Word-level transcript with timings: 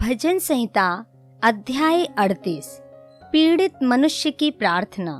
भजन 0.00 0.38
संहिता, 0.38 0.84
अध्याय 1.42 2.04
अड़तीस, 2.18 2.66
पीड़ित 3.32 3.72
मनुष्य 3.82 4.30
की 4.30 4.50
प्रार्थना। 4.50 5.12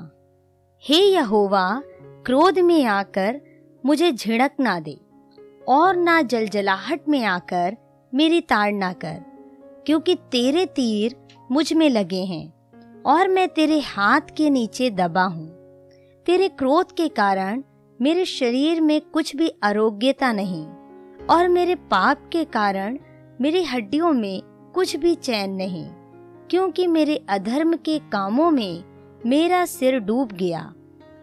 हे 0.85 0.97
यहोवा, 0.97 1.83
क्रोध 2.27 2.59
में 2.59 2.85
आकर 2.85 3.41
मुझे 3.85 4.11
झिड़क 4.13 4.55
ना 4.61 4.79
दे 4.81 4.97
और 5.69 5.97
ना 5.97 6.21
जलजलाहट 6.23 7.09
में 7.09 7.25
आकर 7.25 7.77
मेरी 8.13 8.41
ताड़ 8.41 8.73
ना 8.73 8.93
कर, 8.93 9.21
क्योंकि 9.87 10.15
तेरे 10.33 10.65
तीर 10.67 11.17
मुझमें 11.53 11.89
लगे 11.91 12.23
हैं 12.25 13.03
और 13.07 13.29
मैं 13.29 13.49
तेरे 13.49 13.79
हाथ 13.81 14.35
के 14.37 14.49
नीचे 14.51 14.91
दबा 14.91 15.25
हूँ। 15.25 15.49
तेरे 16.27 16.49
क्रोध 16.49 16.93
के 16.93 17.09
कारण 17.09 17.63
मेरे 18.01 18.25
शरीर 18.25 18.81
में 18.81 19.01
कुछ 19.01 19.37
भी 19.37 19.51
आरोग्यता 19.63 20.33
नहीं 20.33 20.65
और 21.27 21.49
मेरे 21.49 21.75
पाप 21.75 22.29
के 22.33 22.45
कारण 22.45 22.99
मेरी 23.41 23.63
हड्डियों 23.65 24.13
में 24.13 24.43
कुछ 24.75 24.95
भी 24.97 25.15
चैन 25.15 25.51
नहीं, 25.51 25.85
क्योंकि 26.51 26.87
मेरे 26.87 27.17
अधर्म 27.29 27.77
के 27.77 27.99
कामों 28.13 28.51
में 28.51 28.85
मेरा 29.27 29.65
सिर 29.67 29.99
डूब 29.99 30.33
गया 30.33 30.63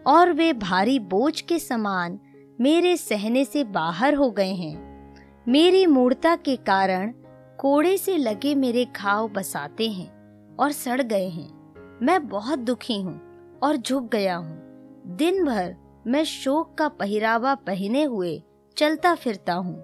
और 0.06 0.32
वे 0.32 0.52
भारी 0.52 0.98
बोझ 0.98 1.40
के 1.40 1.58
समान 1.58 2.18
मेरे 2.60 2.96
सहने 2.96 3.44
से 3.44 3.64
बाहर 3.64 4.14
हो 4.14 4.30
गए 4.30 4.54
हैं। 4.54 5.44
मेरी 5.46 5.84
मूर्ता 5.86 6.34
के 6.36 6.56
कारण 6.56 7.12
कोड़े 7.58 7.96
से 7.98 8.16
लगे 8.16 8.54
मेरे 8.54 8.84
घाव 8.86 9.28
बसाते 9.28 9.88
हैं 9.90 10.56
और 10.56 10.72
सड़ 10.72 11.00
गए 11.02 11.28
हैं। 11.28 11.98
मैं 12.02 12.26
बहुत 12.28 12.58
दुखी 12.58 13.00
हूँ 13.00 13.20
और 13.62 13.76
झुक 13.76 14.10
गया 14.12 14.36
हूँ। 14.36 15.16
दिन 15.16 15.44
भर 15.44 15.74
मैं 16.06 16.24
शोक 16.24 16.74
का 16.78 16.88
पहरावा 16.90 17.54
पहने 17.56 18.02
हुए 18.04 18.42
चलता 18.76 19.14
फिरता 19.14 19.54
हूँ, 19.54 19.82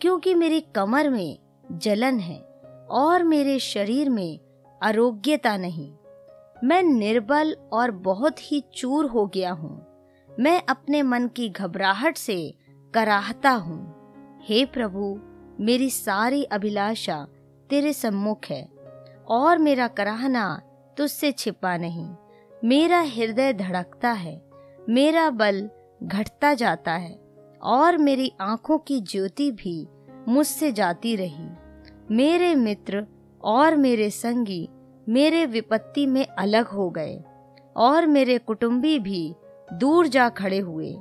क्योंकि 0.00 0.34
मेरी 0.34 0.60
कमर 0.74 1.08
में 1.10 1.38
जलन 1.72 2.18
है। 2.20 2.47
और 2.90 3.22
मेरे 3.24 3.58
शरीर 3.58 4.10
में 4.10 4.40
आरोग्यता 4.82 5.56
नहीं। 5.56 5.92
मैं 6.64 6.82
निर्बल 6.82 7.56
और 7.72 7.90
बहुत 7.90 8.52
ही 8.52 8.64
चूर 8.74 9.06
हो 9.06 9.26
गया 9.26 9.52
हूँ। 9.52 9.86
मैं 10.40 10.62
अपने 10.68 11.02
मन 11.02 11.28
की 11.28 11.48
घबराहट 11.48 12.16
से 12.16 12.54
कराहता 12.94 13.50
हूँ। 13.50 13.94
हे 14.42 14.64
प्रभु, 14.64 15.20
मेरी 15.60 15.90
सारी 15.90 16.44
अभिलाषा 16.44 17.26
तेरे 17.70 17.92
सम्मुख 17.92 18.40
है, 18.50 18.68
और 19.28 19.58
मेरा 19.58 19.88
कराहना 19.88 20.62
तुझसे 20.96 21.32
छिपा 21.32 21.76
नहीं। 21.76 22.10
मेरा 22.64 23.00
हृदय 23.00 23.52
धड़कता 23.52 24.10
है, 24.10 24.42
मेरा 24.88 25.30
बल 25.30 25.70
घटता 26.02 26.54
जाता 26.54 26.92
है, 26.92 27.20
और 27.62 27.98
मेरी 27.98 28.32
आँखों 28.40 28.78
की 28.78 29.00
ज्योति 29.00 29.50
भी 29.50 29.88
मुझसे 30.28 30.72
जाती 30.72 31.16
रही। 31.16 31.48
मेरे 32.10 32.54
मित्र 32.54 33.06
और 33.44 33.76
मेरे 33.76 34.10
संगी 34.10 34.68
मेरे 35.08 35.46
विपत्ति 35.46 36.06
में 36.06 36.26
अलग 36.26 36.66
हो 36.66 36.90
गए 36.90 37.24
और 37.76 38.06
मेरे 38.06 38.38
कुटुंबी 38.38 38.98
भी 38.98 39.34
दूर 39.72 40.06
जा 40.06 40.28
खड़े 40.28 40.58
हुए। 40.58 40.96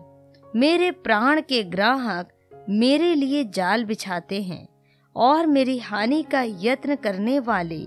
मेरे 0.55 0.91
प्राण 0.91 1.41
के 1.41 1.63
ग्राहक 1.63 2.29
मेरे 2.69 3.15
लिए 3.15 3.43
जाल 3.43 3.85
बिछाते 3.85 4.41
हैं 4.41 4.67
और 5.15 5.45
मेरी 5.45 5.77
हानि 5.77 6.23
का 6.23 6.43
यत्न 6.43 6.95
करने 6.95 7.39
वाले 7.39 7.79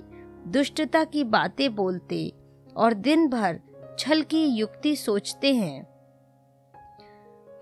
दुष्टता 0.47 1.05
की 1.05 1.25
बातें 1.25 1.75
बोलते 1.75 2.33
और 2.77 2.95
दिन 2.95 3.29
भर 3.29 3.61
छल 3.99 4.23
की 4.23 4.45
युक्ति 4.45 4.97
सोचते 4.97 5.55
हैं। 5.55 5.85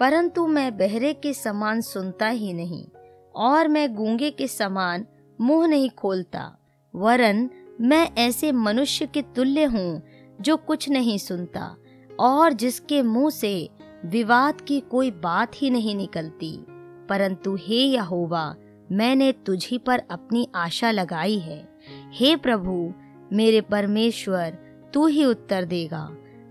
परंतु 0.00 0.46
मैं 0.46 0.76
बहरे 0.76 1.12
के 1.12 1.32
समान 1.32 1.80
सुनता 1.80 2.28
ही 2.28 2.52
नहीं 2.52 2.86
और 3.34 3.68
मैं 3.68 3.94
गूँगे 3.94 4.30
के 4.30 4.46
समान 4.46 5.06
मुँह 5.40 5.66
नहीं 5.66 5.90
खोलता। 5.90 6.58
वरन 6.94 7.50
मैं 7.80 8.10
ऐसे 8.18 8.52
मनुष्य 8.52 9.06
के 9.06 9.22
तुल्य 9.22 9.64
हूँ, 9.64 10.02
जो 10.40 10.56
कुछ 10.56 10.88
नहीं 10.88 11.18
सुनता, 11.18 11.76
और 12.20 12.52
जिसके 12.52 13.02
मुँह 13.02 13.30
से 13.30 13.70
विवाद 14.06 14.60
की 14.60 14.80
कोई 14.80 15.10
बात 15.10 15.52
ही 15.54 15.70
नहीं 15.70 15.94
निकलती। 15.94 16.64
परंतु 17.08 17.54
हे 17.54 17.76
यहोवा, 17.76 18.54
मैंने 18.92 19.32
तुझी 19.32 19.78
पर 19.78 20.02
अपनी 20.10 20.48
आशा 20.54 20.90
लगाई 20.90 21.38
है। 21.38 21.68
हे 22.12 22.36
प्रभु, 22.36 22.92
मेरे 23.32 23.60
परमेश्वर, 23.60 24.50
तू 24.94 25.06
ही 25.06 25.24
उत्तर 25.24 25.64
देगा, 25.64 26.08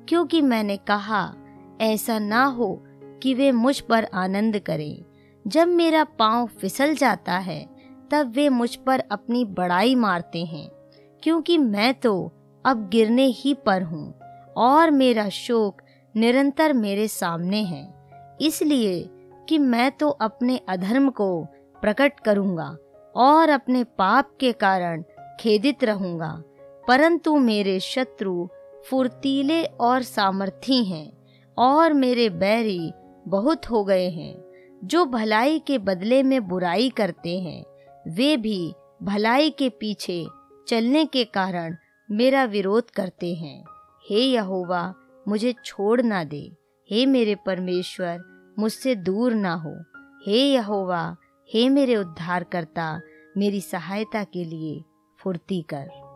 क्योंकि 0.09 0.41
मैंने 0.41 0.77
कहा, 0.77 1.33
ऐसा 1.81 2.19
ना 2.19 2.45
हो 2.45 2.83
कि 3.23 3.33
वे 3.33 3.51
मुझ 3.51 3.79
पर 3.79 4.07
आनंद 4.13 4.59
करें। 4.59 5.05
जब 5.47 5.67
मेरा 5.67 6.03
पाँव 6.03 6.47
फिसल 6.47 6.95
जाता 6.95 7.37
है 7.37 7.76
तब 8.11 8.31
वे 8.35 8.47
मुझ 8.49 8.75
पर 8.77 9.03
अपनी 9.11 9.43
बड़ाई 9.45 9.95
मारते 9.95 10.43
हैं, 10.45 10.67
क्योंकि 11.23 11.57
मैं 11.57 11.93
तो 11.93 12.31
अब 12.65 12.87
गिरने 12.89 13.25
ही 13.25 13.53
पर 13.65 13.83
हूँ 13.83 14.13
और 14.57 14.91
मेरा 14.91 15.27
शोक 15.29 15.81
निरंतर 16.15 16.73
मेरे 16.73 17.07
सामने 17.07 17.61
है, 17.63 17.87
इसलिए 18.41 19.09
कि 19.49 19.57
मैं 19.57 19.91
तो 19.91 20.09
अपने 20.09 20.59
अधर्म 20.69 21.09
को 21.09 21.43
प्रकट 21.83 22.19
करूँगा 22.19 22.75
और 23.15 23.49
अपने 23.49 23.83
पाप 23.83 24.31
के 24.39 24.51
कारण 24.53 25.03
खेदित 25.39 25.83
रहूँगा, 25.83 26.31
परंतु 26.83 27.37
मेरे 27.37 27.79
शत्रु 27.79 28.47
फुर्तीले 28.89 29.63
और 29.63 30.03
सामर्थी 30.03 30.83
हैं 30.85 31.11
और 31.57 31.93
मेरे 31.93 32.29
बैरी 32.31 32.91
बहुत 33.25 33.69
हो 33.69 33.83
गए 33.83 34.09
हैं, 34.09 34.35
जो 34.83 35.05
भलाई 35.05 35.59
के 35.59 35.77
बदले 35.77 36.21
में 36.23 36.47
बुराई 36.47 36.89
करते 36.89 37.39
हैं। 37.39 37.63
वे 38.07 38.37
भी 38.37 38.73
भलाई 39.03 39.49
के 39.49 39.69
पीछे 39.69 40.27
चलने 40.67 41.05
के 41.05 41.23
कारण 41.23 41.75
मेरा 42.11 42.43
विरोध 42.43 42.89
करते 42.89 43.35
हैं। 43.35 43.65
हे 44.09 44.19
यहोवा, 44.19 44.93
मुझे 45.27 45.55
छोड़ 45.65 46.01
ना 46.01 46.23
दे। 46.23 46.55
हे 46.91 47.05
मेरे 47.05 47.35
परमेश्वर, 47.35 48.19
मुझसे 48.59 48.95
दूर 48.95 49.33
ना 49.33 49.53
हो। 49.53 49.75
हे 50.25 50.37
यहोवा, 50.37 51.15
हे 51.53 51.69
मेरे 51.69 51.95
उद्धारकर्ता, 51.95 53.01
मेरी 53.37 53.61
सहायता 53.61 54.23
के 54.23 54.43
लिए 54.43 54.83
फुर्ती 55.19 55.61
कर। 55.61 56.06